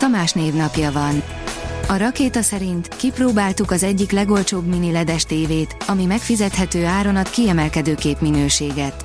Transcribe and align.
Tamás 0.00 0.32
névnapja 0.32 0.92
van. 0.92 1.22
A 1.88 1.96
rakéta 1.96 2.42
szerint 2.42 2.88
kipróbáltuk 2.88 3.70
az 3.70 3.82
egyik 3.82 4.10
legolcsóbb 4.10 4.66
mini 4.66 4.92
ledes 4.92 5.24
tévét, 5.24 5.76
ami 5.86 6.04
megfizethető 6.04 6.84
áron 6.84 7.16
ad 7.16 7.30
kiemelkedő 7.30 7.94
képminőséget. 7.94 9.02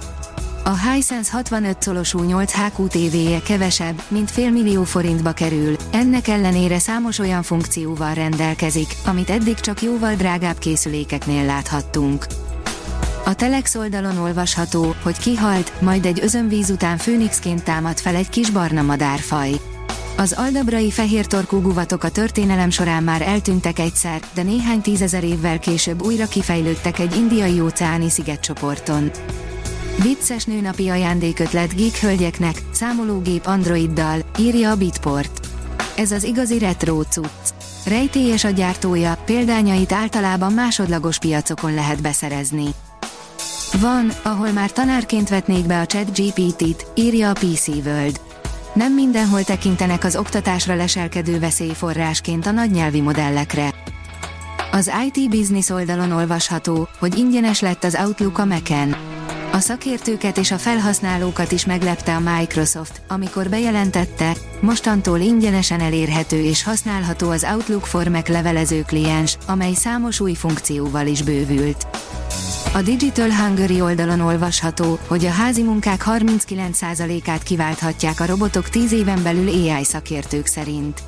A 0.63 0.89
Hisense 0.89 1.31
65 1.31 1.81
szolosú 1.81 2.19
8 2.19 2.51
HQ 2.51 2.87
tévéje 2.87 3.41
kevesebb, 3.41 4.01
mint 4.07 4.31
fél 4.31 4.51
millió 4.51 4.83
forintba 4.83 5.31
kerül, 5.31 5.75
ennek 5.91 6.27
ellenére 6.27 6.79
számos 6.79 7.19
olyan 7.19 7.43
funkcióval 7.43 8.13
rendelkezik, 8.13 8.95
amit 9.05 9.29
eddig 9.29 9.59
csak 9.59 9.81
jóval 9.81 10.13
drágább 10.13 10.57
készülékeknél 10.57 11.45
láthattunk. 11.45 12.25
A 13.25 13.33
Telex 13.33 13.75
oldalon 13.75 14.17
olvasható, 14.17 14.95
hogy 15.03 15.17
kihalt, 15.17 15.81
majd 15.81 16.05
egy 16.05 16.19
özönvíz 16.21 16.69
után 16.69 16.97
főnixként 16.97 17.63
támad 17.63 17.99
fel 17.99 18.15
egy 18.15 18.29
kis 18.29 18.49
barna 18.49 18.81
madárfaj. 18.81 19.51
Az 20.17 20.33
aldabrai 20.37 20.91
fehértorkú 20.91 21.61
guvatok 21.61 22.03
a 22.03 22.09
történelem 22.09 22.69
során 22.69 23.03
már 23.03 23.21
eltűntek 23.21 23.79
egyszer, 23.79 24.21
de 24.33 24.43
néhány 24.43 24.81
tízezer 24.81 25.23
évvel 25.23 25.59
később 25.59 26.03
újra 26.03 26.27
kifejlődtek 26.27 26.99
egy 26.99 27.15
indiai 27.15 27.59
óceáni 27.59 28.09
szigetcsoporton. 28.09 29.11
Vicces 30.01 30.45
nőnapi 30.45 30.89
ajándékötlet 30.89 31.75
geek 31.75 31.99
hölgyeknek, 31.99 32.61
számológép 32.71 33.45
Androiddal, 33.45 34.19
írja 34.39 34.71
a 34.71 34.75
Bitport. 34.75 35.47
Ez 35.95 36.11
az 36.11 36.23
igazi 36.23 36.59
retro 36.59 37.01
cucc. 37.01 37.53
Rejtélyes 37.85 38.43
a 38.43 38.49
gyártója, 38.49 39.17
példányait 39.25 39.91
általában 39.91 40.53
másodlagos 40.53 41.19
piacokon 41.19 41.73
lehet 41.73 42.01
beszerezni. 42.01 42.67
Van, 43.81 44.11
ahol 44.23 44.51
már 44.51 44.71
tanárként 44.71 45.29
vetnék 45.29 45.65
be 45.65 45.79
a 45.79 45.85
chat 45.85 46.19
GPT-t, 46.19 46.85
írja 46.95 47.29
a 47.29 47.33
PC 47.33 47.67
World. 47.67 48.19
Nem 48.75 48.93
mindenhol 48.93 49.43
tekintenek 49.43 50.03
az 50.03 50.15
oktatásra 50.15 50.75
leselkedő 50.75 51.39
veszélyforrásként 51.39 52.45
a 52.45 52.51
nagynyelvi 52.51 53.01
modellekre. 53.01 53.73
Az 54.71 54.91
IT 55.07 55.29
Business 55.29 55.69
oldalon 55.69 56.11
olvasható, 56.11 56.87
hogy 56.99 57.17
ingyenes 57.17 57.59
lett 57.59 57.83
az 57.83 57.97
Outlook 58.05 58.37
a 58.37 58.45
Mac-en. 58.45 58.95
A 59.51 59.59
szakértőket 59.59 60.37
és 60.37 60.51
a 60.51 60.57
felhasználókat 60.57 61.51
is 61.51 61.65
meglepte 61.65 62.15
a 62.15 62.19
Microsoft, 62.19 63.01
amikor 63.07 63.49
bejelentette, 63.49 64.35
mostantól 64.61 65.19
ingyenesen 65.19 65.79
elérhető 65.79 66.43
és 66.43 66.63
használható 66.63 67.29
az 67.29 67.47
Outlook 67.53 67.85
for 67.85 68.07
Mac 68.07 68.27
levelező 68.27 68.81
kliens, 68.81 69.37
amely 69.47 69.73
számos 69.73 70.19
új 70.19 70.33
funkcióval 70.33 71.07
is 71.07 71.21
bővült. 71.21 71.87
A 72.75 72.81
Digital 72.81 73.31
Hungary 73.31 73.81
oldalon 73.81 74.19
olvasható, 74.19 74.99
hogy 75.07 75.25
a 75.25 75.29
házi 75.29 75.63
munkák 75.63 76.03
39%-át 76.05 77.43
kiválthatják 77.43 78.19
a 78.19 78.25
robotok 78.25 78.69
10 78.69 78.91
éven 78.91 79.23
belül 79.23 79.47
AI 79.47 79.83
szakértők 79.83 80.45
szerint. 80.45 81.01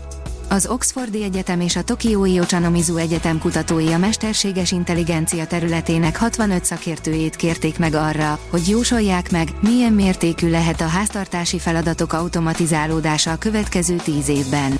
Az 0.49 0.67
Oxfordi 0.67 1.23
Egyetem 1.23 1.59
és 1.59 1.75
a 1.75 1.81
Tokiói 1.81 2.39
Ochanomizu 2.39 2.97
Egyetem 2.97 3.39
kutatói 3.39 3.93
a 3.93 3.97
mesterséges 3.97 4.71
intelligencia 4.71 5.47
területének 5.47 6.17
65 6.17 6.65
szakértőjét 6.65 7.35
kérték 7.35 7.79
meg 7.79 7.93
arra, 7.93 8.39
hogy 8.49 8.67
jósolják 8.67 9.31
meg, 9.31 9.47
milyen 9.61 9.93
mértékű 9.93 10.49
lehet 10.49 10.81
a 10.81 10.87
háztartási 10.87 11.59
feladatok 11.59 12.13
automatizálódása 12.13 13.31
a 13.31 13.37
következő 13.37 13.95
10 13.95 14.29
évben. 14.29 14.79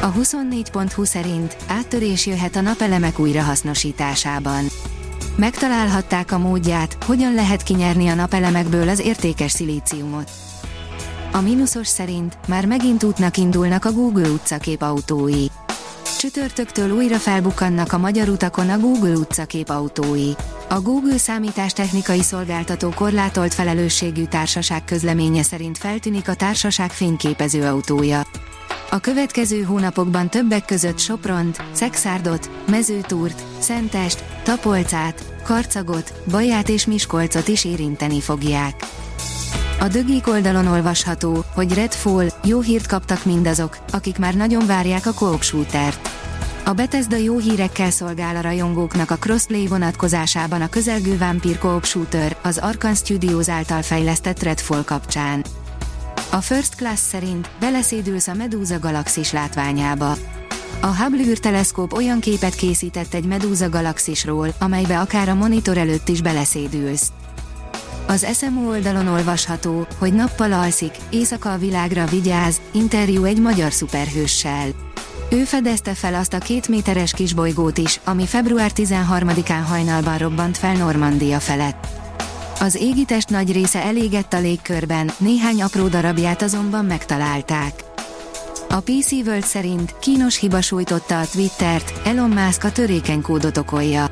A 0.00 0.12
24.20 0.12 1.04
szerint 1.04 1.56
áttörés 1.66 2.26
jöhet 2.26 2.56
a 2.56 2.60
napelemek 2.60 3.18
újrahasznosításában 3.18 4.64
Megtalálhatták 5.36 6.32
a 6.32 6.38
módját, 6.38 7.04
hogyan 7.04 7.34
lehet 7.34 7.62
kinyerni 7.62 8.08
a 8.08 8.14
napelemekből 8.14 8.88
az 8.88 9.00
értékes 9.00 9.50
szilíciumot. 9.50 10.30
A 11.32 11.40
mínuszos 11.40 11.86
szerint 11.86 12.38
már 12.48 12.66
megint 12.66 13.02
útnak 13.02 13.36
indulnak 13.36 13.84
a 13.84 13.92
Google 13.92 14.28
utcakép 14.28 14.82
autói. 14.82 15.46
Csütörtöktől 16.18 16.90
újra 16.90 17.16
felbukkannak 17.16 17.92
a 17.92 17.98
magyar 17.98 18.28
utakon 18.28 18.70
a 18.70 18.78
Google 18.78 19.14
utcakép 19.14 19.68
autói. 19.68 20.30
A 20.68 20.80
Google 20.80 21.18
számítástechnikai 21.18 22.22
szolgáltató 22.22 22.92
korlátolt 22.94 23.54
felelősségű 23.54 24.24
társaság 24.24 24.84
közleménye 24.84 25.42
szerint 25.42 25.78
feltűnik 25.78 26.28
a 26.28 26.34
társaság 26.34 26.90
fényképező 26.90 27.64
autója. 27.64 28.26
A 28.92 29.00
következő 29.00 29.62
hónapokban 29.62 30.28
többek 30.28 30.64
között 30.64 30.98
Sopront, 30.98 31.62
Szexárdot, 31.72 32.50
Mezőtúrt, 32.70 33.42
Szentest, 33.58 34.24
Tapolcát, 34.42 35.24
Karcagot, 35.44 36.12
Baját 36.30 36.68
és 36.68 36.86
Miskolcot 36.86 37.48
is 37.48 37.64
érinteni 37.64 38.20
fogják. 38.20 38.84
A 39.80 39.88
dögik 39.88 40.28
oldalon 40.28 40.66
olvasható, 40.66 41.44
hogy 41.54 41.74
Redfall, 41.74 42.26
jó 42.44 42.60
hírt 42.60 42.86
kaptak 42.86 43.24
mindazok, 43.24 43.78
akik 43.92 44.18
már 44.18 44.34
nagyon 44.34 44.66
várják 44.66 45.06
a 45.06 45.12
co 45.12 45.40
shootert. 45.40 46.10
A 46.64 46.72
Bethesda 46.72 47.16
jó 47.16 47.38
hírekkel 47.38 47.90
szolgál 47.90 48.36
a 48.36 48.40
rajongóknak 48.40 49.10
a 49.10 49.16
crossplay 49.16 49.66
vonatkozásában 49.66 50.60
a 50.60 50.68
közelgő 50.68 51.18
Vampire 51.18 51.58
Co-op 51.58 51.84
Shooter, 51.84 52.36
az 52.42 52.58
Arkane 52.58 52.94
Studios 52.94 53.48
által 53.48 53.82
fejlesztett 53.82 54.42
Redfall 54.42 54.84
kapcsán. 54.84 55.44
A 56.32 56.40
First 56.40 56.74
Class 56.74 57.00
szerint 57.00 57.50
beleszédülsz 57.60 58.28
a 58.28 58.34
Medusa 58.34 58.78
galaxis 58.78 59.32
látványába. 59.32 60.16
A 60.80 60.86
Hubble 60.86 61.24
űrteleszkóp 61.24 61.92
olyan 61.92 62.20
képet 62.20 62.54
készített 62.54 63.14
egy 63.14 63.24
Medusa 63.24 63.68
galaxisról, 63.68 64.54
amelybe 64.58 65.00
akár 65.00 65.28
a 65.28 65.34
monitor 65.34 65.78
előtt 65.78 66.08
is 66.08 66.22
beleszédülsz. 66.22 67.12
Az 68.06 68.26
SMO 68.36 68.68
oldalon 68.68 69.06
olvasható, 69.06 69.86
hogy 69.98 70.12
nappal 70.12 70.52
alszik, 70.52 70.94
éjszaka 71.10 71.52
a 71.52 71.58
világra 71.58 72.04
vigyáz, 72.04 72.60
interjú 72.70 73.24
egy 73.24 73.40
magyar 73.40 73.72
szuperhőssel. 73.72 74.68
Ő 75.30 75.44
fedezte 75.44 75.94
fel 75.94 76.14
azt 76.14 76.34
a 76.34 76.38
két 76.38 76.68
méteres 76.68 77.12
kisbolygót 77.12 77.78
is, 77.78 78.00
ami 78.04 78.26
február 78.26 78.70
13-án 78.74 79.62
hajnalban 79.68 80.18
robbant 80.18 80.58
fel 80.58 80.74
Normandia 80.74 81.40
felett. 81.40 82.01
Az 82.62 82.74
égitest 82.74 83.28
nagy 83.28 83.52
része 83.52 83.82
elégett 83.82 84.32
a 84.32 84.40
légkörben, 84.40 85.10
néhány 85.18 85.62
apró 85.62 85.88
darabját 85.88 86.42
azonban 86.42 86.84
megtalálták. 86.84 87.84
A 88.68 88.80
PC 88.80 89.12
World 89.12 89.44
szerint 89.44 89.98
kínos 89.98 90.38
hiba 90.38 90.60
sújtotta 90.60 91.20
a 91.20 91.26
Twittert, 91.26 92.06
Elon 92.06 92.30
Musk 92.30 92.64
a 92.64 92.72
törékeny 92.72 93.22
kódot 93.22 93.56
okolja. 93.56 94.08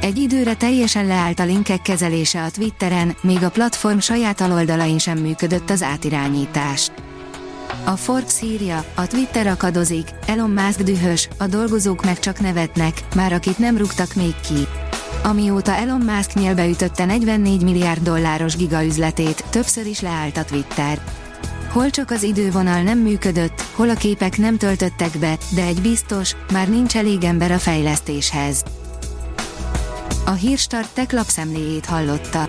Egy 0.00 0.18
időre 0.18 0.54
teljesen 0.54 1.06
leállt 1.06 1.40
a 1.40 1.44
linkek 1.44 1.82
kezelése 1.82 2.42
a 2.42 2.50
Twitteren, 2.50 3.16
még 3.20 3.42
a 3.42 3.50
platform 3.50 3.98
saját 3.98 4.40
aloldalain 4.40 4.98
sem 4.98 5.18
működött 5.18 5.70
az 5.70 5.82
átirányítás. 5.82 6.90
A 7.84 7.96
Forbes 7.96 8.42
írja, 8.42 8.84
a 8.94 9.06
Twitter 9.06 9.46
akadozik, 9.46 10.08
Elon 10.26 10.50
Musk 10.50 10.82
dühös, 10.82 11.28
a 11.38 11.46
dolgozók 11.46 12.04
meg 12.04 12.18
csak 12.18 12.40
nevetnek, 12.40 13.04
már 13.14 13.32
akit 13.32 13.58
nem 13.58 13.76
rúgtak 13.76 14.14
még 14.14 14.34
ki. 14.48 14.87
Amióta 15.28 15.74
Elon 15.74 16.00
Musk 16.00 16.34
nyelbe 16.34 16.68
ütötte 16.68 17.04
44 17.04 17.62
milliárd 17.62 18.02
dolláros 18.02 18.56
gigaüzletét, 18.56 19.44
többször 19.50 19.86
is 19.86 20.00
leállt 20.00 20.36
a 20.36 20.44
Twitter. 20.44 21.00
Hol 21.70 21.90
csak 21.90 22.10
az 22.10 22.22
idővonal 22.22 22.82
nem 22.82 22.98
működött, 22.98 23.64
hol 23.74 23.90
a 23.90 23.94
képek 23.94 24.38
nem 24.38 24.56
töltöttek 24.56 25.18
be, 25.18 25.38
de 25.54 25.62
egy 25.62 25.80
biztos, 25.80 26.36
már 26.52 26.68
nincs 26.68 26.96
elég 26.96 27.24
ember 27.24 27.50
a 27.50 27.58
fejlesztéshez. 27.58 28.64
A 30.24 30.30
Hírstart 30.30 30.88
tech 30.94 31.14
lapszemléjét 31.14 31.86
hallotta. 31.86 32.48